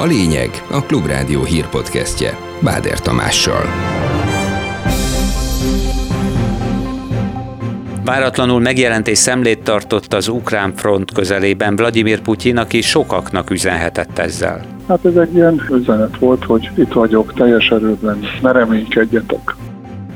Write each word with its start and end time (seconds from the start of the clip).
A 0.00 0.06
lényeg 0.06 0.50
a 0.70 0.82
Klubrádió 0.82 1.44
hírpodcastje 1.44 2.38
Báder 2.62 3.00
Tamással. 3.00 3.62
Váratlanul 8.04 8.60
megjelent 8.60 9.08
és 9.08 9.18
szemlét 9.18 9.62
tartott 9.62 10.14
az 10.14 10.28
ukrán 10.28 10.72
front 10.74 11.12
közelében 11.12 11.76
Vladimir 11.76 12.20
Putyin, 12.20 12.56
aki 12.56 12.80
sokaknak 12.80 13.50
üzenhetett 13.50 14.18
ezzel. 14.18 14.64
Hát 14.88 15.04
ez 15.04 15.16
egy 15.16 15.34
ilyen 15.34 15.62
üzenet 15.70 16.18
volt, 16.18 16.44
hogy 16.44 16.70
itt 16.74 16.92
vagyok 16.92 17.34
teljes 17.34 17.70
erőben, 17.70 18.18
ne 18.42 18.52
reménykedjetek. 18.52 19.56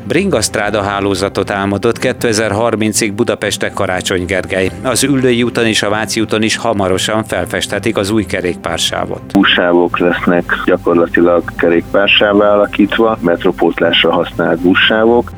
Bringasztráda 0.06 0.82
hálózatot 0.82 1.50
álmodott 1.50 1.96
2030-ig 2.00 3.12
Budapestek 3.14 3.72
Karácsony 3.72 4.24
Gergely. 4.24 4.70
Az 4.82 5.02
Üllői 5.02 5.42
úton 5.42 5.66
és 5.66 5.82
a 5.82 5.88
Váci 5.88 6.20
úton 6.20 6.42
is 6.42 6.56
hamarosan 6.56 7.24
felfesthetik 7.24 7.96
az 7.96 8.10
új 8.10 8.24
kerékpársávot. 8.24 9.32
Buszsávok 9.32 9.98
lesznek 9.98 10.44
gyakorlatilag 10.64 11.42
kerékpársává 11.56 12.52
alakítva, 12.52 13.18
metropótlásra 13.20 14.12
használt 14.12 14.60
buszsávok. 14.60 15.30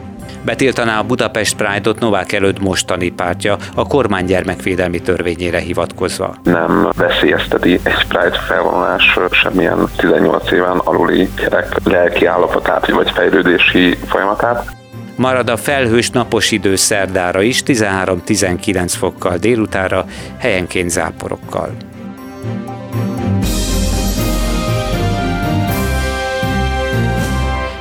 Betiltaná 0.46 0.98
a 0.98 1.02
Budapest 1.02 1.56
Pride-ot 1.56 2.00
Novák 2.00 2.32
előtt 2.32 2.60
mostani 2.60 3.10
pártja 3.10 3.56
a 3.74 3.87
kormány 3.87 4.24
gyermekvédelmi 4.24 5.00
törvényére 5.00 5.59
hivatkozva. 5.59 6.34
Nem 6.42 6.88
veszélyezteti 6.96 7.73
egy 7.73 8.06
Pride 8.09 8.38
felvonulás 8.46 9.18
semmilyen 9.30 9.88
18 9.96 10.51
éven 10.51 10.78
aluli 10.78 11.28
gyerek 11.37 11.77
lelki 11.84 12.27
állapotát 12.27 12.90
vagy 12.90 13.10
fejlődési 13.10 13.96
folyamatát. 14.06 14.77
Marad 15.16 15.51
a 15.51 15.56
felhős 15.56 16.10
napos 16.10 16.51
idő 16.51 16.76
szerdára 16.76 17.42
is 17.42 17.62
13-19 17.66 18.92
fokkal 18.98 19.37
délutára, 19.37 20.04
helyenként 20.38 20.90
záporokkal. 20.90 21.70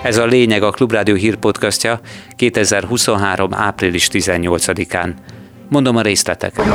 Ez 0.06 0.18
a 0.18 0.26
lényeg 0.26 0.64
a 0.64 0.72
Klubrádió 0.72 1.16
hírpodcastja 1.16 2.00
2023. 2.36 3.54
április 3.54 4.08
18-án. 4.12 5.10
Mondom 5.70 5.96
a 5.96 6.02
részleteket. 6.02 6.66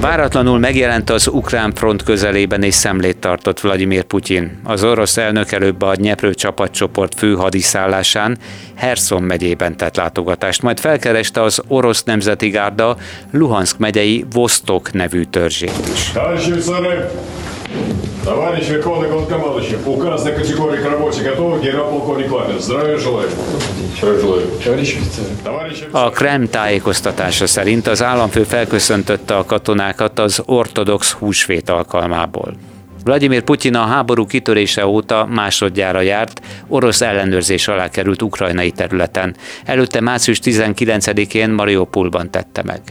Váratlanul 0.00 0.58
megjelent 0.58 1.10
az 1.10 1.26
ukrán 1.26 1.72
front 1.74 2.02
közelében 2.02 2.62
és 2.62 2.74
szemlét 2.74 3.16
tartott 3.16 3.60
Vladimir 3.60 4.02
Putyin. 4.02 4.60
Az 4.64 4.84
orosz 4.84 5.16
elnök 5.16 5.52
előbb 5.52 5.82
a 5.82 5.96
Dnyeprő 5.96 6.34
csapatcsoport 6.34 7.14
fő 7.14 7.34
hadiszállásán 7.34 8.38
Herson 8.74 9.22
megyében 9.22 9.76
tett 9.76 9.96
látogatást, 9.96 10.62
majd 10.62 10.80
felkereste 10.80 11.42
az 11.42 11.62
orosz 11.68 12.02
nemzeti 12.02 12.48
gárda 12.48 12.96
Luhansk 13.30 13.78
megyei 13.78 14.24
Vostok 14.32 14.92
nevű 14.92 15.22
törzsét 15.22 15.88
is. 15.94 16.12
Товарищ 18.23 18.67
Верховный 18.69 19.09
Главнокомандующий, 19.09 19.77
указ 19.85 20.23
на 20.23 20.31
категории 20.31 20.77
к 20.77 20.85
работе 20.85 21.23
готовы, 21.23 21.59
генерал-полковник 21.59 22.31
Лапин. 22.31 22.59
Здравия 22.59 22.97
желаю. 22.97 23.29
Здравия 23.97 24.19
желаю. 24.19 24.47
Товарищ 24.63 24.95
офицер. 24.95 25.25
A 25.91 26.09
Krem 26.09 26.49
tájékoztatása 26.49 27.47
szerint 27.47 27.87
az 27.87 28.03
államfő 28.03 28.43
felköszöntötte 28.43 29.37
a 29.37 29.45
katonákat 29.45 30.19
az 30.19 30.43
ortodox 30.45 31.11
húsvét 31.11 31.69
alkalmából. 31.69 32.53
Vladimir 33.03 33.41
Putyin 33.41 33.75
a 33.75 33.85
háború 33.85 34.25
kitörése 34.25 34.85
óta 34.85 35.27
másodjára 35.29 36.01
járt, 36.01 36.41
orosz 36.67 37.01
ellenőrzés 37.01 37.67
alá 37.67 37.89
került 37.89 38.21
ukrajnai 38.21 38.71
területen. 38.71 39.35
Előtte 39.65 40.01
március 40.01 40.39
19-én 40.43 41.49
Mariupolban 41.49 42.31
tette 42.31 42.63
meg. 42.65 42.81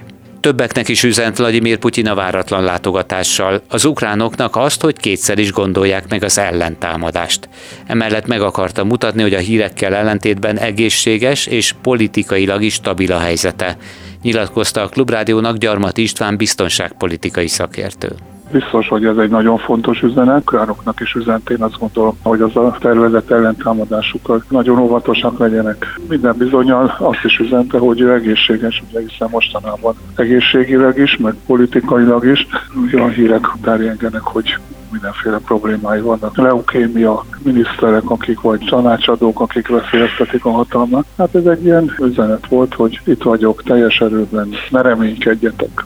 Többeknek 0.46 0.88
is 0.88 1.04
üzent 1.04 1.38
Vladimir 1.38 1.78
Putyin 1.78 2.08
a 2.08 2.16
váratlan 2.16 2.64
látogatással, 2.64 3.62
az 3.68 3.86
ukránoknak 3.86 4.56
azt, 4.56 4.82
hogy 4.82 4.98
kétszer 4.98 5.38
is 5.38 5.52
gondolják 5.52 6.10
meg 6.10 6.24
az 6.24 6.38
ellentámadást. 6.38 7.50
Emellett 7.86 8.28
meg 8.28 8.42
akarta 8.42 8.84
mutatni, 8.84 9.22
hogy 9.22 9.34
a 9.34 9.40
hírekkel 9.40 9.96
ellentétben 9.96 10.58
egészséges 10.58 11.46
és 11.46 11.74
politikailag 11.82 12.64
is 12.64 12.74
stabil 12.74 13.12
a 13.12 13.20
helyzete. 13.20 13.78
Nyilatkozta 14.22 14.82
a 14.82 14.90
Klubrádiónak 14.90 15.58
Gyarmat 15.58 15.98
István 15.98 16.38
biztonságpolitikai 16.38 17.48
szakértő. 17.48 18.16
Biztos, 18.52 18.88
hogy 18.88 19.06
ez 19.06 19.18
egy 19.18 19.30
nagyon 19.30 19.58
fontos 19.58 20.02
üzenet. 20.02 20.40
Ukránoknak 20.40 21.00
is 21.00 21.14
üzent, 21.14 21.50
én 21.50 21.62
azt 21.62 21.80
gondolom, 21.80 22.18
hogy 22.24 22.42
az 22.42 22.56
a 22.56 22.78
tervezett 22.80 23.32
ellentámadásukkal 23.32 24.44
nagyon 24.50 24.80
óvatosak 24.80 25.38
legyenek. 25.38 26.00
Minden 26.10 26.36
bizonyal 26.38 26.96
azt 27.00 27.24
is 27.24 27.40
üzente, 27.40 27.78
hogy 27.78 28.00
ő 28.00 28.14
egészséges, 28.14 28.84
ugye 28.90 29.00
hiszen 29.00 29.28
mostanában 29.32 29.96
egészségileg 30.16 30.98
is, 30.98 31.18
meg 31.18 31.36
politikailag 31.46 32.26
is. 32.26 32.48
Olyan 32.94 33.10
hírek 33.10 33.48
terjengenek, 33.62 34.22
hogy 34.22 34.58
mindenféle 34.92 35.38
problémái 35.38 36.00
vannak. 36.00 36.38
Leukémia, 36.38 37.26
miniszterek, 37.44 38.10
akik 38.10 38.42
vagy 38.42 38.66
tanácsadók, 38.70 39.40
akik 39.40 39.68
veszélyeztetik 39.68 40.46
a 40.46 40.52
hatalmat. 40.52 41.06
Hát 41.18 41.36
ez 41.36 41.46
egy 41.46 41.64
ilyen 41.64 41.96
üzenet 42.02 42.48
volt, 42.48 42.74
hogy 42.74 43.00
itt 43.06 43.24
vagyok 43.24 43.64
teljes 43.64 44.02
erőben, 44.02 44.50
ne 44.70 44.82
reménykedjetek. 44.82 45.86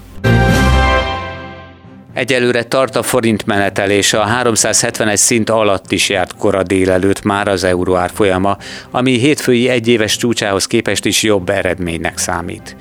Egyelőre 2.19 2.63
tart 2.63 2.95
a 2.95 3.03
forint 3.03 3.45
menetelése, 3.45 4.19
a 4.19 4.23
371 4.23 5.17
szint 5.17 5.49
alatt 5.49 5.91
is 5.91 6.09
járt 6.09 6.35
kora 6.35 6.63
délelőtt 6.63 7.23
már 7.23 7.47
az 7.47 7.63
euró 7.63 7.95
árfolyama, 7.95 8.57
ami 8.91 9.11
hétfői 9.11 9.69
egyéves 9.69 10.17
csúcsához 10.17 10.65
képest 10.65 11.05
is 11.05 11.23
jobb 11.23 11.49
eredménynek 11.49 12.17
számít. 12.17 12.75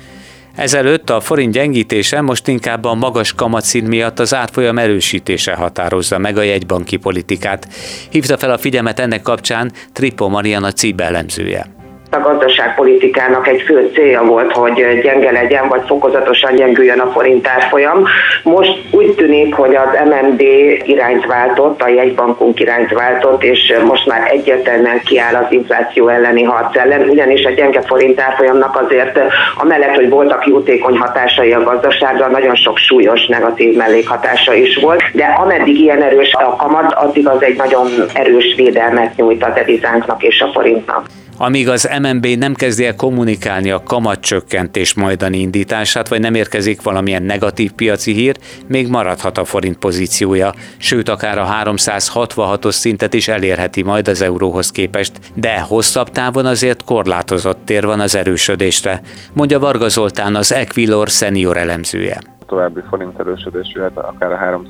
Ezelőtt 0.55 1.09
a 1.09 1.19
forint 1.19 1.53
gyengítése 1.53 2.21
most 2.21 2.47
inkább 2.47 2.85
a 2.85 2.93
magas 2.93 3.33
kamatszint 3.33 3.87
miatt 3.87 4.19
az 4.19 4.33
árfolyam 4.33 4.77
erősítése 4.77 5.53
határozza 5.53 6.17
meg 6.17 6.37
a 6.37 6.41
jegybanki 6.41 6.95
politikát. 6.95 7.67
Hívta 8.09 8.37
fel 8.37 8.51
a 8.51 8.57
figyelmet 8.57 8.99
ennek 8.99 9.21
kapcsán 9.21 9.71
Trippo 9.93 10.29
Mariana 10.29 10.71
CIB 10.71 11.01
elemzője. 11.01 11.78
A 12.11 12.19
gazdaságpolitikának 12.19 13.47
egy 13.47 13.61
fő 13.61 13.89
célja 13.93 14.23
volt, 14.23 14.51
hogy 14.51 14.99
gyenge 15.01 15.31
legyen, 15.31 15.67
vagy 15.67 15.81
fokozatosan 15.87 16.55
gyengüljön 16.55 16.99
a 16.99 17.11
forint 17.11 17.47
árfolyam. 17.47 18.03
Most 18.43 18.77
úgy 18.91 19.15
tűnik, 19.15 19.53
hogy 19.53 19.75
az 19.75 19.99
MNB 20.05 20.41
irányt 20.83 21.25
váltott, 21.25 21.81
a 21.81 21.87
jegybankunk 21.87 22.59
irányt 22.59 22.91
váltott, 22.91 23.43
és 23.43 23.73
most 23.85 24.05
már 24.05 24.31
egyértelműen 24.31 25.01
kiáll 25.05 25.35
az 25.35 25.45
infláció 25.49 26.07
elleni 26.07 26.43
harc 26.43 26.77
ellen, 26.77 27.09
ugyanis 27.09 27.43
a 27.45 27.49
gyenge 27.49 27.81
forint 27.81 28.19
árfolyamnak 28.19 28.75
azért 28.75 29.19
amellett, 29.55 29.95
hogy 29.95 30.09
voltak 30.09 30.45
jótékony 30.47 30.97
hatásai 30.97 31.53
a 31.53 31.63
gazdaságra, 31.63 32.27
nagyon 32.27 32.55
sok 32.55 32.77
súlyos 32.77 33.27
negatív 33.27 33.75
mellékhatása 33.75 34.53
is 34.53 34.75
volt, 34.75 35.03
de 35.13 35.25
ameddig 35.25 35.79
ilyen 35.79 36.01
erős 36.01 36.33
a 36.33 36.55
kamat, 36.55 36.93
addig 36.93 37.27
az 37.27 37.43
egy 37.43 37.57
nagyon 37.57 37.87
erős 38.13 38.53
védelmet 38.55 39.15
nyújt 39.15 39.43
a 39.43 39.53
devizánknak 39.53 40.23
és 40.23 40.41
a 40.41 40.51
forintnak. 40.53 41.05
Amíg 41.41 41.69
az 41.69 41.89
MNB 42.01 42.25
nem 42.25 42.53
kezdi 42.53 42.85
el 42.85 42.95
kommunikálni 42.95 43.71
a 43.71 43.83
kamatcsökkentés 43.83 44.93
majdani 44.93 45.39
indítását, 45.39 46.07
vagy 46.07 46.19
nem 46.19 46.35
érkezik 46.35 46.81
valamilyen 46.81 47.23
negatív 47.23 47.71
piaci 47.71 48.13
hír, 48.13 48.37
még 48.67 48.87
maradhat 48.87 49.37
a 49.37 49.45
forint 49.45 49.77
pozíciója, 49.77 50.53
sőt 50.77 51.09
akár 51.09 51.37
a 51.37 51.63
366-os 51.63 52.71
szintet 52.71 53.13
is 53.13 53.27
elérheti 53.27 53.81
majd 53.81 54.07
az 54.07 54.21
euróhoz 54.21 54.71
képest, 54.71 55.11
de 55.33 55.59
hosszabb 55.59 56.09
távon 56.09 56.45
azért 56.45 56.83
korlátozott 56.83 57.59
tér 57.65 57.85
van 57.85 57.99
az 57.99 58.15
erősödésre, 58.15 59.01
mondja 59.33 59.59
Varga 59.59 59.89
Zoltán 59.89 60.35
az 60.35 60.53
Equilor 60.53 61.07
senior 61.07 61.57
elemzője 61.57 62.38
további 62.49 62.81
forint 62.89 63.19
erősödés 63.19 63.71
jöhet, 63.75 63.97
akár 63.97 64.31
a 64.31 64.61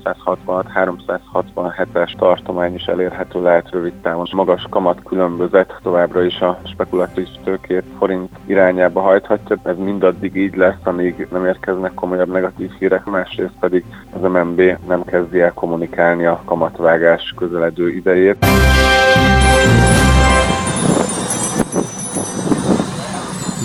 366-367-es 0.46 2.16
tartomány 2.18 2.74
is 2.74 2.86
elérhető 2.86 3.42
lehet 3.42 3.70
rövid 3.72 3.94
távon. 3.94 4.28
Magas 4.32 4.66
kamat 4.70 5.04
különbözet 5.04 5.80
továbbra 5.84 6.24
is 6.24 6.40
a 6.40 6.60
spekulatív 6.66 7.28
tőkét 7.44 7.84
forint 7.98 8.30
irányába 8.46 9.02
hajthatja. 9.02 9.58
Ez 9.64 9.78
mindaddig 9.78 10.36
így 10.36 10.56
lesz, 10.56 10.84
amíg 10.84 11.28
nem 11.32 11.46
érkeznek 11.46 11.94
komolyabb 11.94 12.32
negatív 12.32 12.72
hírek, 12.80 13.06
másrészt 13.06 13.60
pedig 13.60 13.86
az 14.14 14.22
MNB 14.22 14.62
nem 14.88 15.04
kezdi 15.04 15.42
el 15.42 15.54
kommunikálni 15.54 16.26
a 16.26 16.42
kamatvágás 16.46 17.34
közeledő 17.38 17.90
idejét. 17.90 18.46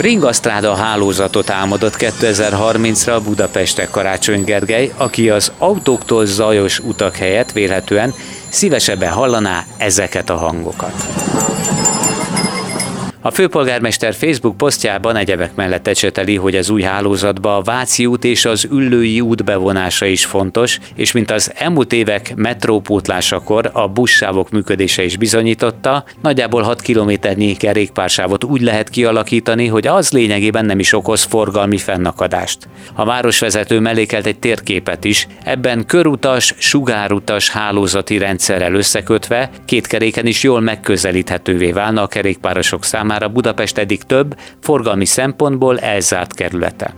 Bringasztráda 0.04 0.74
hálózatot 0.74 1.50
álmodott 1.50 1.94
2030-ra 1.98 3.20
Budapestek 3.24 3.90
Karácsony 3.90 4.44
Gergely, 4.44 4.92
aki 4.96 5.30
az 5.30 5.52
autóktól 5.58 6.26
zajos 6.26 6.78
utak 6.78 7.16
helyett 7.16 7.52
vélhetően 7.52 8.14
szívesebben 8.48 9.12
hallaná 9.12 9.64
ezeket 9.76 10.30
a 10.30 10.36
hangokat. 10.36 10.92
A 13.26 13.30
főpolgármester 13.30 14.14
Facebook 14.14 14.56
posztjában 14.56 15.16
egyebek 15.16 15.54
mellett 15.54 15.86
ecseteli, 15.86 16.36
hogy 16.36 16.56
az 16.56 16.70
új 16.70 16.82
hálózatba 16.82 17.56
a 17.56 17.62
Váci 17.62 18.06
út 18.06 18.24
és 18.24 18.44
az 18.44 18.68
Üllői 18.70 19.20
út 19.20 19.44
bevonása 19.44 20.06
is 20.06 20.24
fontos, 20.24 20.78
és 20.94 21.12
mint 21.12 21.30
az 21.30 21.52
elmúlt 21.54 21.92
évek 21.92 22.32
metrópótlásakor 22.36 23.70
a 23.72 23.88
buszsávok 23.88 24.50
működése 24.50 25.04
is 25.04 25.16
bizonyította, 25.16 26.04
nagyjából 26.22 26.62
6 26.62 26.80
kilométernyi 26.80 27.56
kerékpársávot 27.56 28.44
úgy 28.44 28.60
lehet 28.60 28.88
kialakítani, 28.88 29.66
hogy 29.66 29.86
az 29.86 30.12
lényegében 30.12 30.64
nem 30.64 30.78
is 30.78 30.92
okoz 30.92 31.22
forgalmi 31.22 31.78
fennakadást. 31.78 32.68
A 32.94 33.04
városvezető 33.04 33.80
mellékelt 33.80 34.26
egy 34.26 34.38
térképet 34.38 35.04
is, 35.04 35.26
ebben 35.44 35.86
körutas, 35.86 36.54
sugárutas 36.58 37.50
hálózati 37.50 38.18
rendszerrel 38.18 38.74
összekötve 38.74 39.50
két 39.64 39.86
keréken 39.86 40.26
is 40.26 40.42
jól 40.42 40.60
megközelíthetővé 40.60 41.72
válna 41.72 42.02
a 42.02 42.06
kerékpárosok 42.06 42.84
számára 42.84 43.12
számára 43.14 43.32
Budapest 43.32 43.78
eddig 43.78 44.02
több, 44.02 44.36
forgalmi 44.60 45.04
szempontból 45.04 45.78
elzárt 45.78 46.34
kerülete. 46.34 46.94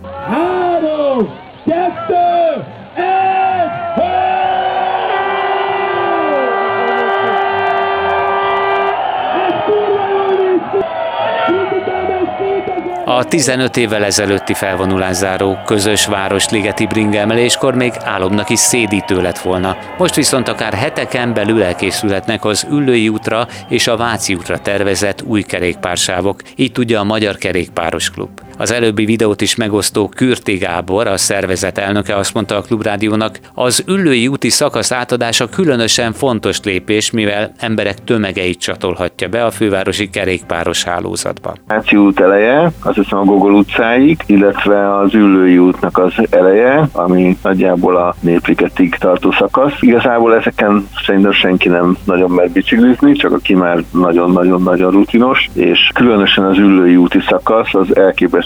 A 13.09 13.23
15 13.23 13.77
évvel 13.77 14.03
ezelőtti 14.03 14.53
felvonulás 14.53 15.15
záró 15.15 15.57
közös 15.65 16.05
városligeti 16.05 16.85
bringemeléskor 16.85 17.75
még 17.75 17.93
álomnak 18.03 18.49
is 18.49 18.59
szédítő 18.59 19.21
lett 19.21 19.39
volna. 19.39 19.77
Most 19.97 20.15
viszont 20.15 20.47
akár 20.47 20.73
heteken 20.73 21.33
belül 21.33 21.63
elkészülhetnek 21.63 22.45
az 22.45 22.67
Üllői 22.69 23.09
útra 23.09 23.47
és 23.69 23.87
a 23.87 23.97
Váci 23.97 24.35
útra 24.35 24.59
tervezett 24.59 25.21
új 25.21 25.41
kerékpársávok, 25.41 26.41
így 26.55 26.71
tudja 26.71 26.99
a 26.99 27.03
Magyar 27.03 27.37
Kerékpáros 27.37 28.09
Klub. 28.09 28.46
Az 28.59 28.71
előbbi 28.71 29.05
videót 29.05 29.41
is 29.41 29.55
megosztó 29.55 30.09
Kürti 30.15 30.55
Gábor, 30.57 31.07
a 31.07 31.17
szervezet 31.17 31.77
elnöke 31.77 32.15
azt 32.15 32.33
mondta 32.33 32.55
a 32.55 32.61
Klubrádiónak, 32.61 33.39
az 33.53 33.83
Üllői 33.87 34.27
úti 34.27 34.49
szakasz 34.49 34.91
átadása 34.91 35.49
különösen 35.49 36.13
fontos 36.13 36.59
lépés, 36.63 37.11
mivel 37.11 37.51
emberek 37.59 38.03
tömegeit 38.03 38.59
csatolhatja 38.59 39.27
be 39.27 39.45
a 39.45 39.51
fővárosi 39.51 40.09
kerékpáros 40.09 40.83
hálózatba. 40.83 41.53
Váci 41.67 41.95
út 41.95 42.19
eleje, 42.19 42.71
az 42.81 42.95
hiszem 42.95 43.17
a 43.17 43.23
Gogol 43.23 43.53
utcáig, 43.53 44.19
illetve 44.25 44.97
az 44.97 45.13
Üllői 45.13 45.57
útnak 45.57 45.97
az 45.97 46.13
eleje, 46.29 46.89
ami 46.91 47.37
nagyjából 47.43 47.95
a 47.95 48.15
Népligetig 48.19 48.95
tartó 48.95 49.31
szakasz. 49.31 49.77
Igazából 49.79 50.35
ezeken 50.35 50.87
szerintem 51.05 51.31
senki 51.31 51.69
nem 51.69 51.97
nagyon 52.05 52.31
mer 52.31 52.49
biciklizni, 52.49 53.13
csak 53.13 53.31
aki 53.31 53.55
már 53.55 53.83
nagyon-nagyon-nagyon 53.91 54.91
rutinos, 54.91 55.49
és 55.53 55.91
különösen 55.93 56.43
az 56.43 56.57
Üllői 56.57 56.95
úti 56.95 57.19
szakasz 57.27 57.73
az 57.73 57.95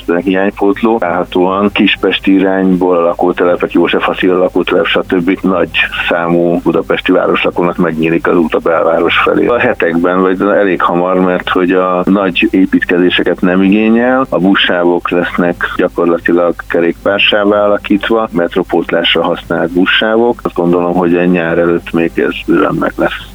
elképesztően 0.02 0.22
hiánypótló, 0.22 0.98
láthatóan 1.00 1.72
Kispesti 1.72 2.34
irányból 2.34 2.98
a 2.98 3.02
lakótelepek, 3.02 3.72
József 3.72 4.04
Faszil 4.04 4.36
lakótelep, 4.36 4.86
stb. 4.86 5.38
nagy 5.42 5.70
számú 6.10 6.60
budapesti 6.64 7.12
városlakónak 7.12 7.78
megnyílik 7.78 8.28
az 8.28 8.36
út 8.36 8.54
a 8.54 8.60
belváros 8.60 9.18
felé. 9.18 9.48
A 9.48 9.60
hetekben, 9.60 10.22
vagy 10.22 10.42
elég 10.42 10.82
hamar, 10.82 11.20
mert 11.20 11.50
hogy 11.50 11.72
a 11.72 12.04
nagy 12.06 12.48
építkezéseket 12.52 13.42
nem 13.42 13.62
igényel, 13.62 14.26
a 14.30 14.40
buszsávok 14.40 15.10
lesznek 15.10 15.56
gyakorlatilag 15.78 16.54
kerékpársává 16.70 17.64
alakítva, 17.64 18.30
metropótlásra 18.32 19.24
használt 19.24 19.72
buszsávok. 19.72 20.40
Azt 20.44 20.56
gondolom, 20.56 20.94
hogy 20.94 21.16
egy 21.16 21.32
nyár 21.32 21.58
előtt 21.58 21.92
még 21.92 22.12
ez 22.16 22.36
bőven 22.46 22.76
meg 22.80 22.92
lesz. 22.96 23.30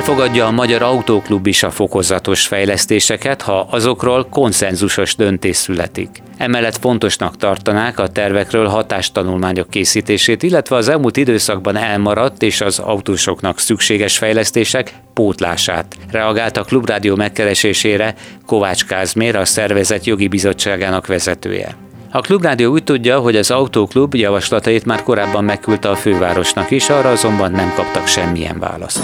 Elfogadja 0.00 0.46
a 0.46 0.50
Magyar 0.50 0.82
Autóklub 0.82 1.46
is 1.46 1.62
a 1.62 1.70
fokozatos 1.70 2.46
fejlesztéseket, 2.46 3.42
ha 3.42 3.66
azokról 3.70 4.26
konszenzusos 4.30 5.16
döntés 5.16 5.56
születik. 5.56 6.22
Emellett 6.36 6.76
fontosnak 6.76 7.36
tartanák 7.36 7.98
a 7.98 8.08
tervekről 8.08 8.66
hatástanulmányok 8.66 9.70
készítését, 9.70 10.42
illetve 10.42 10.76
az 10.76 10.88
elmúlt 10.88 11.16
időszakban 11.16 11.76
elmaradt 11.76 12.42
és 12.42 12.60
az 12.60 12.78
autósoknak 12.78 13.58
szükséges 13.58 14.18
fejlesztések 14.18 14.94
pótlását. 15.14 15.96
Reagált 16.10 16.56
a 16.56 16.64
Klubrádió 16.64 17.16
megkeresésére 17.16 18.14
Kovács 18.46 18.84
Kázmér, 18.84 19.36
a 19.36 19.44
szervezet 19.44 20.06
jogi 20.06 20.28
bizottságának 20.28 21.06
vezetője. 21.06 21.76
A 22.10 22.20
Klubrádió 22.20 22.72
úgy 22.72 22.84
tudja, 22.84 23.18
hogy 23.18 23.36
az 23.36 23.50
Autóklub 23.50 24.14
javaslatait 24.14 24.84
már 24.84 25.02
korábban 25.02 25.44
megküldte 25.44 25.88
a 25.88 25.96
fővárosnak 25.96 26.70
is, 26.70 26.88
arra 26.88 27.10
azonban 27.10 27.50
nem 27.50 27.72
kaptak 27.76 28.06
semmilyen 28.06 28.58
választ. 28.58 29.02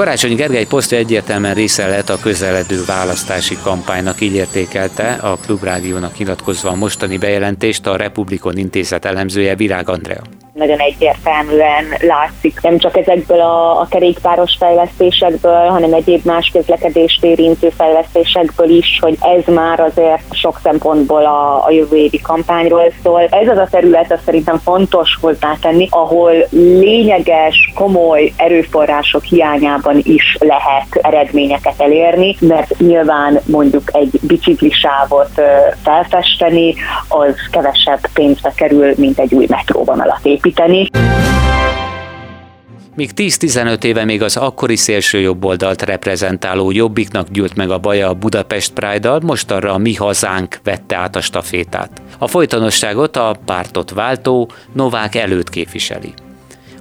Karácsony 0.00 0.34
Gergely 0.34 0.66
posztja 0.66 0.98
egyértelműen 0.98 1.54
része 1.54 1.86
lett 1.86 2.08
a 2.08 2.18
közeledő 2.18 2.84
választási 2.84 3.56
kampánynak, 3.62 4.20
így 4.20 4.34
értékelte 4.34 5.12
a 5.12 5.36
Klubrádiónak 5.36 6.18
nyilatkozva 6.18 6.70
a 6.70 6.74
mostani 6.74 7.18
bejelentést 7.18 7.86
a 7.86 7.96
Republikon 7.96 8.56
Intézet 8.56 9.04
elemzője 9.04 9.54
Virág 9.54 9.88
Andrea 9.88 10.39
nagyon 10.60 10.78
egyértelműen 10.78 11.84
látszik, 12.00 12.60
nem 12.60 12.78
csak 12.78 12.96
ezekből 12.96 13.40
a, 13.40 13.80
a 13.80 13.86
kerékpáros 13.90 14.56
fejlesztésekből, 14.58 15.66
hanem 15.66 15.92
egyéb 15.92 16.24
más 16.24 16.50
közlekedést 16.52 17.24
érintő 17.24 17.68
fejlesztésekből 17.68 18.68
is, 18.68 18.98
hogy 19.00 19.16
ez 19.20 19.54
már 19.54 19.80
azért 19.80 20.34
sok 20.34 20.60
szempontból 20.62 21.24
a, 21.24 21.64
a 21.64 21.70
jövő 21.70 21.96
évi 21.96 22.20
kampányról 22.20 22.92
szól. 23.02 23.20
Ez 23.30 23.48
az 23.48 23.58
a 23.58 23.68
terület, 23.70 24.12
azt 24.12 24.24
szerintem 24.24 24.58
fontos 24.58 25.18
hozzátenni, 25.20 25.88
ahol 25.90 26.32
lényeges, 26.50 27.72
komoly 27.74 28.32
erőforrások 28.36 29.24
hiányában 29.24 30.00
is 30.02 30.36
lehet 30.40 30.86
eredményeket 30.92 31.80
elérni, 31.80 32.36
mert 32.40 32.78
nyilván 32.78 33.40
mondjuk 33.46 33.90
egy 33.92 34.20
biciklisávot 34.22 35.40
felfesteni, 35.82 36.74
az 37.08 37.34
kevesebb 37.50 38.00
pénzbe 38.14 38.52
kerül, 38.56 38.92
mint 38.96 39.18
egy 39.18 39.34
új 39.34 39.46
metróvonalat 39.48 40.20
építeni 40.22 40.48
építeni. 40.50 40.88
Míg 42.94 43.10
10-15 43.16 43.84
éve 43.84 44.04
még 44.04 44.22
az 44.22 44.36
akkori 44.36 44.76
szélső 44.76 45.20
jobboldalt 45.20 45.82
reprezentáló 45.82 46.70
Jobbiknak 46.70 47.30
gyűlt 47.30 47.56
meg 47.56 47.70
a 47.70 47.78
baja 47.78 48.08
a 48.08 48.14
Budapest 48.14 48.72
Pride-dal, 48.72 49.20
most 49.20 49.50
arra 49.50 49.72
a 49.72 49.78
Mi 49.78 49.94
Hazánk 49.94 50.60
vette 50.64 50.96
át 50.96 51.16
a 51.16 51.20
stafétát. 51.20 52.02
A 52.18 52.26
folytonosságot 52.26 53.16
a 53.16 53.36
pártot 53.44 53.90
váltó 53.90 54.50
Novák 54.72 55.14
előtt 55.14 55.50
képviseli. 55.50 56.12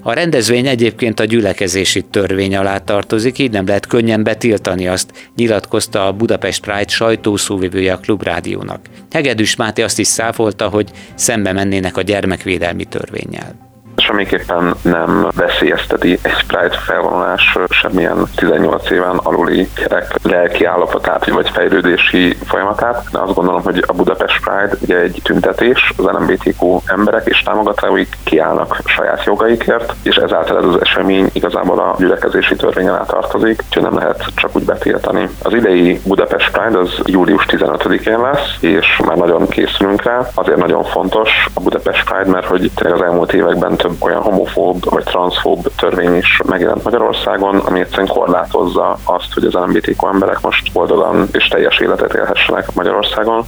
A 0.01 0.13
rendezvény 0.13 0.67
egyébként 0.67 1.19
a 1.19 1.25
gyülekezési 1.25 2.01
törvény 2.01 2.55
alá 2.55 2.77
tartozik, 2.77 3.37
így 3.37 3.51
nem 3.51 3.65
lehet 3.65 3.85
könnyen 3.85 4.23
betiltani 4.23 4.87
azt, 4.87 5.31
nyilatkozta 5.35 6.07
a 6.07 6.13
Budapest 6.13 6.61
Pride 6.61 6.87
sajtószóvivője 6.87 7.93
a 7.93 7.99
Klubrádiónak. 7.99 8.79
Hegedűs 9.11 9.55
Máté 9.55 9.81
azt 9.81 9.99
is 9.99 10.07
száfolta, 10.07 10.69
hogy 10.69 10.89
szembe 11.15 11.51
mennének 11.51 11.97
a 11.97 12.01
gyermekvédelmi 12.01 12.85
törvényel 12.85 13.68
semmiképpen 13.99 14.73
nem 14.81 15.27
veszélyezteti 15.35 16.19
egy 16.21 16.45
Pride 16.47 16.77
felvonulás 16.85 17.57
semmilyen 17.69 18.23
18 18.35 18.89
éven 18.89 19.17
aluli 19.17 19.69
kerek 19.73 20.15
lelki 20.23 20.65
állapotát, 20.65 21.29
vagy 21.29 21.49
fejlődési 21.49 22.37
folyamatát, 22.45 23.05
de 23.11 23.19
azt 23.19 23.33
gondolom, 23.33 23.61
hogy 23.61 23.83
a 23.87 23.93
Budapest 23.93 24.39
Pride 24.43 24.75
ugye 24.79 24.97
egy 24.97 25.19
tüntetés, 25.23 25.93
az 25.97 26.05
LMBTQ 26.05 26.79
emberek 26.85 27.25
és 27.25 27.41
támogatóik 27.41 28.17
kiállnak 28.23 28.77
saját 28.85 29.23
jogaikért, 29.23 29.93
és 30.03 30.15
ezáltal 30.15 30.57
ez 30.57 30.65
az 30.65 30.81
esemény 30.81 31.29
igazából 31.33 31.79
a 31.79 31.95
gyülekezési 31.97 32.55
törvény 32.55 32.87
alá 32.87 33.03
tartozik, 33.03 33.63
úgyhogy 33.67 33.83
nem 33.83 33.97
lehet 33.97 34.25
csak 34.35 34.55
úgy 34.55 34.65
betiltani. 34.65 35.29
Az 35.43 35.53
idei 35.53 36.01
Budapest 36.05 36.51
Pride 36.51 36.77
az 36.77 37.01
július 37.05 37.45
15-én 37.47 38.19
lesz, 38.19 38.57
és 38.59 39.01
már 39.05 39.17
nagyon 39.17 39.47
készülünk 39.47 40.03
rá. 40.03 40.29
Azért 40.33 40.57
nagyon 40.57 40.83
fontos 40.83 41.29
a 41.53 41.59
Budapest 41.61 42.09
Pride, 42.09 42.29
mert 42.31 42.45
hogy 42.45 42.71
tényleg 42.75 42.99
az 42.99 43.05
elmúlt 43.05 43.33
években 43.33 43.75
több 43.75 43.88
olyan 43.99 44.21
homofób 44.21 44.89
vagy 44.89 45.03
transzfób 45.03 45.71
törvény 45.75 46.15
is 46.15 46.41
megjelent 46.45 46.83
Magyarországon, 46.83 47.57
ami 47.57 47.79
egyszerűen 47.79 48.07
korlátozza 48.07 48.97
azt, 49.03 49.33
hogy 49.33 49.43
az 49.43 49.53
LMBTQ 49.53 50.07
emberek 50.07 50.41
most 50.41 50.71
boldogan 50.73 51.27
és 51.31 51.47
teljes 51.47 51.79
életet 51.79 52.13
élhessenek 52.13 52.73
Magyarországon. 52.73 53.45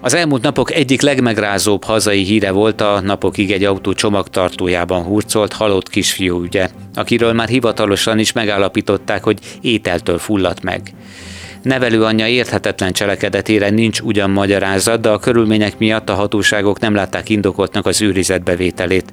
Az 0.00 0.14
elmúlt 0.14 0.42
napok 0.42 0.72
egyik 0.72 1.00
legmegrázóbb 1.00 1.84
hazai 1.84 2.22
híre 2.22 2.50
volt 2.50 2.80
a 2.80 3.00
napokig 3.00 3.52
egy 3.52 3.64
autó 3.64 3.92
csomagtartójában 3.92 5.02
hurcolt 5.02 5.52
halott 5.52 5.88
kisfiú 5.88 6.42
ügye, 6.42 6.68
akiről 6.94 7.32
már 7.32 7.48
hivatalosan 7.48 8.18
is 8.18 8.32
megállapították, 8.32 9.24
hogy 9.24 9.38
ételtől 9.60 10.18
fulladt 10.18 10.62
meg. 10.62 10.92
Nevelőanyja 11.62 12.26
érthetetlen 12.26 12.92
cselekedetére 12.92 13.70
nincs 13.70 14.00
ugyan 14.00 14.30
magyarázat, 14.30 15.00
de 15.00 15.08
a 15.08 15.18
körülmények 15.18 15.78
miatt 15.78 16.08
a 16.08 16.12
hatóságok 16.12 16.80
nem 16.80 16.94
látták 16.94 17.28
indokoltnak 17.28 17.86
az 17.86 18.02
őrizetbevételét. 18.02 19.04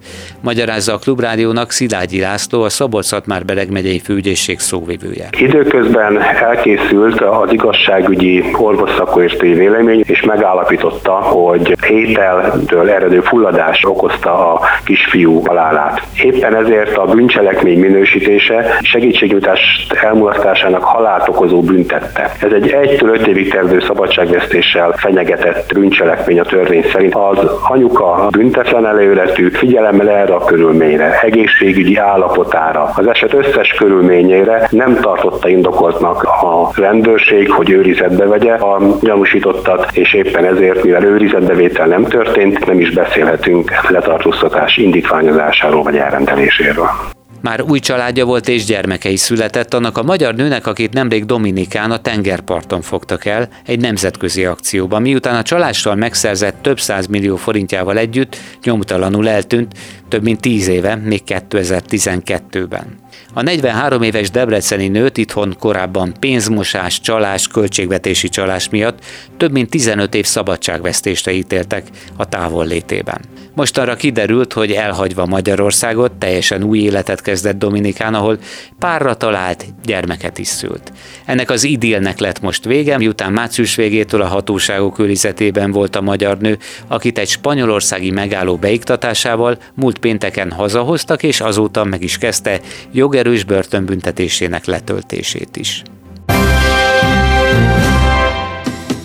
Magyarázza 0.42 0.94
a 0.94 0.98
Klubrádiónak 0.98 1.72
Szilágyi 1.72 2.20
László, 2.20 2.62
a 2.62 2.70
Szabolcs-Szatmár-Bereg 2.70 3.72
megyei 3.72 4.00
főügyészség 4.00 4.60
szóvivője. 4.60 5.30
Időközben 5.40 6.22
elkészült 6.22 7.22
az 7.22 7.52
igazságügyi 7.52 8.44
orvosszakértői 8.58 9.54
vélemény, 9.54 10.04
és 10.08 10.22
megállapította, 10.22 11.12
hogy 11.12 11.76
ételtől 11.90 12.90
eredő 12.90 13.22
fulladás 13.22 13.84
okozta 13.84 14.54
a 14.54 14.62
kisfiú 14.86 15.42
halálát. 15.46 16.02
Éppen 16.24 16.56
ezért 16.56 16.98
a 16.98 17.06
bűncselekmény 17.06 17.80
minősítése 17.80 18.78
segítségnyújtás 18.82 19.88
elmulasztásának 20.02 20.84
halált 20.84 21.28
okozó 21.28 21.62
büntette. 21.62 22.35
Ez 22.42 22.52
egy 22.52 22.70
1 22.70 23.02
5 23.04 23.28
évig 23.28 23.52
terjedő 23.52 23.80
szabadságvesztéssel 23.80 24.92
fenyegetett 24.98 25.74
bűncselekmény 25.74 26.40
a 26.40 26.44
törvény 26.44 26.84
szerint. 26.92 27.16
Az 27.16 27.50
anyuka 27.68 28.28
büntetlen 28.32 28.86
előletű, 28.86 29.50
figyelemmel 29.50 30.10
erre 30.10 30.34
a 30.34 30.44
körülményre, 30.44 31.20
egészségügyi 31.22 31.98
állapotára, 31.98 32.92
az 32.96 33.08
eset 33.08 33.34
összes 33.34 33.74
körülményére 33.74 34.68
nem 34.72 34.96
tartotta 35.02 35.50
indokoltnak 35.50 36.24
a 36.24 36.72
rendőrség, 36.76 37.52
hogy 37.52 37.70
őrizetbe 37.70 38.26
vegye 38.26 38.54
a 38.54 38.82
gyanúsítottat, 39.02 39.88
és 39.94 40.14
éppen 40.14 40.46
ezért, 40.46 40.84
mivel 40.84 41.04
őrizetbevétel 41.04 41.88
nem 41.88 42.04
történt, 42.04 42.66
nem 42.66 42.80
is 42.80 42.94
beszélhetünk 42.94 43.90
letartóztatás 43.90 44.78
indítványozásáról 44.78 45.84
vagy 45.84 45.98
elrendeléséről. 45.98 47.15
Már 47.46 47.62
új 47.62 47.80
családja 47.80 48.26
volt 48.26 48.48
és 48.48 48.66
gyermekei 48.66 49.16
született 49.16 49.74
annak 49.74 49.98
a 49.98 50.04
magyar 50.04 50.36
nőnek, 50.36 50.68
akit 50.68 50.94
nemrég 50.94 51.26
Dominikán 51.26 51.92
a 51.92 51.98
tengerparton 51.98 52.82
fogtak 52.82 53.26
el 53.26 53.50
egy 53.66 53.80
nemzetközi 53.80 54.46
akcióban, 54.46 55.02
miután 55.02 55.36
a 55.36 55.42
csalással 55.42 55.96
megszerzett 55.96 56.62
több 56.62 56.80
száz 56.80 57.08
millió 57.08 57.36
forintjával 57.36 57.98
együtt 57.98 58.38
nyomtalanul 58.64 59.30
eltűnt 59.30 59.74
több 60.10 60.24
mint 60.24 60.42
tíz 60.42 60.68
éve, 60.68 60.96
még 60.96 61.22
2012-ben. 61.28 63.04
A 63.34 63.42
43 63.42 64.02
éves 64.02 64.32
debreceni 64.32 64.88
nőt 64.88 65.18
itthon 65.18 65.56
korábban 65.60 66.14
pénzmosás, 66.20 67.00
csalás, 67.00 67.48
költségvetési 67.48 68.30
csalás 68.30 68.70
miatt 68.70 69.04
több 69.38 69.52
mint 69.52 69.70
15 69.70 70.16
év 70.16 70.26
szabadságvesztésre 70.26 71.32
ítéltek 71.32 71.88
a 72.16 72.30
távol 72.30 72.66
létében. 72.66 73.22
Mostanra 73.56 73.96
kiderült, 73.96 74.54
hogy 74.54 74.72
elhagyva 74.72 75.26
Magyarországot 75.26 76.12
teljesen 76.12 76.64
új 76.64 76.80
életet 76.80 77.22
kezdett 77.22 77.58
Dominikán, 77.58 78.14
ahol 78.14 78.38
párra 78.80 79.14
talált, 79.14 79.66
gyermeket 79.84 80.38
is 80.38 80.48
szült. 80.48 80.92
Ennek 81.26 81.50
az 81.50 81.64
idilnek 81.64 82.20
lett 82.20 82.42
most 82.42 82.66
vége, 82.66 82.98
miután 82.98 83.34
március 83.34 83.76
végétől 83.76 84.22
a 84.22 84.28
hatóságok 84.28 85.00
őrizetében 85.00 85.72
volt 85.72 85.96
a 85.96 86.02
magyar 86.02 86.38
nő, 86.38 86.58
akit 86.88 87.18
egy 87.18 87.30
spanyolországi 87.30 88.12
megálló 88.12 88.56
beiktatásával 88.56 89.58
múlt 89.74 89.95
pénteken 90.00 90.52
hazahoztak, 90.52 91.24
és 91.24 91.42
azóta 91.42 91.84
meg 91.84 92.04
is 92.04 92.18
kezdte 92.18 92.60
jogerős 92.92 93.44
börtönbüntetésének 93.44 94.66
letöltését 94.66 95.58
is. 95.58 95.82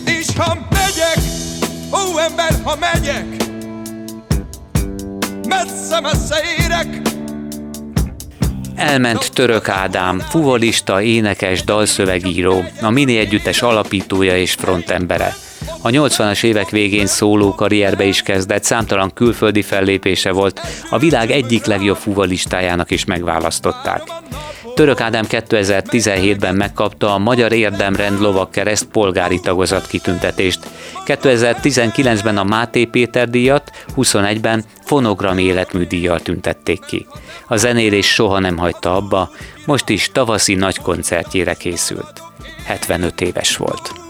És 0.05 0.27
ha 0.37 0.59
megyek, 0.71 1.19
ó 1.93 2.19
ember, 2.19 2.53
ha 2.65 2.77
megyek, 2.81 3.27
messze-messze 5.49 6.37
érek, 6.59 7.01
Elment 8.81 9.33
Török 9.33 9.69
Ádám, 9.69 10.19
fuvolista, 10.19 11.03
énekes, 11.03 11.65
dalszövegíró, 11.65 12.65
a 12.81 12.91
Mini 12.91 13.19
Együttes 13.19 13.63
alapítója 13.63 14.37
és 14.37 14.53
frontembere. 14.53 15.35
A 15.83 15.89
80-as 15.89 16.45
évek 16.45 16.71
végén 16.71 17.07
szóló 17.07 17.55
karrierbe 17.55 18.05
is 18.05 18.23
kezdett, 18.23 18.65
számtalan 18.65 19.13
külföldi 19.15 19.63
fellépése 19.63 20.33
volt, 20.33 20.61
a 20.91 20.99
világ 20.99 21.31
egyik 21.31 21.65
legjobb 21.65 21.97
fuvalistájának 21.97 22.91
is 22.91 23.05
megválasztották. 23.05 24.03
Török 24.75 25.01
Ádám 25.01 25.25
2017-ben 25.29 26.55
megkapta 26.55 27.15
a 27.15 27.19
Magyar 27.19 27.53
Érdemrend 27.53 28.21
lovakkereszt 28.21 28.85
polgári 28.85 29.41
tagozat 29.41 29.87
kitüntetést. 29.87 30.59
2019-ben 31.07 32.39
a 32.39 32.45
Máté 32.45 32.85
Péter 32.85 33.31
díjat, 33.31 33.71
21-ben 33.97 34.65
fonogram 34.85 35.39
életmű 35.39 35.85
díjjal 35.85 36.21
tüntették 36.21 36.81
ki. 36.87 37.07
A 37.47 37.57
zenélés 37.57 38.07
soha 38.13 38.39
nem 38.39 38.57
hagyta 38.57 38.97
abba, 38.97 39.31
most 39.67 39.89
is 39.89 40.11
tavaszi 40.13 40.55
nagy 40.55 40.79
koncertjére 40.79 41.55
készült. 41.55 42.23
75 42.65 43.21
éves 43.21 43.57
volt. 43.57 44.10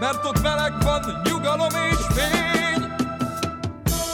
Mert 0.00 0.24
ott 0.24 0.42
meleg 0.42 0.72
van, 0.82 1.22
nyugalom 1.24 1.68
és 1.90 1.96
fény. 2.14 2.50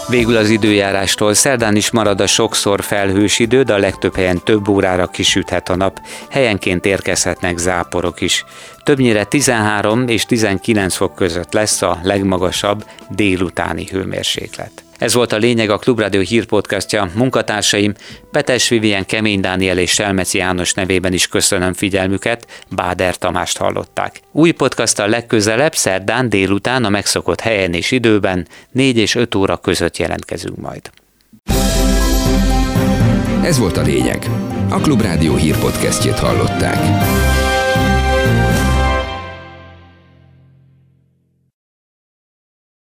Végül 0.09 0.37
az 0.37 0.49
időjárástól 0.49 1.35
szerdán 1.35 1.77
is 1.77 1.91
marad 1.91 2.21
a 2.21 2.27
sokszor 2.27 2.83
felhős 2.83 3.39
idő, 3.39 3.63
de 3.63 3.75
a 3.75 3.79
legtöbb 3.79 4.15
helyen 4.15 4.41
több 4.45 4.69
órára 4.69 5.07
kisüthet 5.07 5.69
a 5.69 5.77
nap, 5.77 6.01
helyenként 6.31 6.87
érkezhetnek 6.87 7.59
záporok 7.59 8.21
is. 8.21 8.45
Többnyire 8.83 9.25
13 9.25 10.09
és 10.09 10.25
19 10.25 10.95
fok 10.95 11.15
között 11.15 11.53
lesz 11.53 11.83
a 11.83 11.99
legmagasabb 12.03 12.85
délutáni 13.09 13.87
hőmérséklet. 13.91 14.86
Ez 14.99 15.15
volt 15.15 15.33
a 15.33 15.37
lényeg 15.37 15.71
a 15.71 15.79
Klubrádió 15.79 16.21
hírpodcastja. 16.21 17.11
Munkatársaim 17.15 17.95
Petes 18.31 18.69
Vivien, 18.69 19.07
Kemény 19.07 19.41
Dániel 19.41 19.79
és 19.79 19.91
Selmeci 19.91 20.39
János 20.39 20.75
nevében 20.75 21.13
is 21.13 21.27
köszönöm 21.27 21.73
figyelmüket, 21.73 22.47
Báder 22.69 23.17
Tamást 23.17 23.59
hallották. 23.59 24.21
Új 24.33 24.51
podcasttal 24.51 25.09
legközelebb 25.09 25.75
szerdán 25.75 26.29
délután 26.29 26.85
a 26.85 26.89
megszokott 26.89 27.41
helyen 27.41 27.73
és 27.73 27.91
időben 27.91 28.47
4 28.73 28.97
és 28.97 29.15
5 29.15 29.35
óra 29.35 29.57
között 29.57 29.97
jelentkezünk 29.97 30.57
majd. 30.57 30.91
Ez 33.43 33.59
volt 33.59 33.77
a 33.77 33.83
lényeg. 33.83 34.31
A 34.71 34.81
Klubrádió 34.81 35.35
hírpodcastjét 35.35 36.19
hallották. 36.19 36.79